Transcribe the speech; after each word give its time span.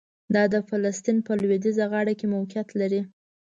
دا 0.35 0.43
د 0.53 0.55
فلسطین 0.69 1.17
په 1.27 1.31
لویدیځه 1.41 1.85
غاړه 1.91 2.13
کې 2.19 2.31
موقعیت 2.35 2.69
لري. 2.79 3.01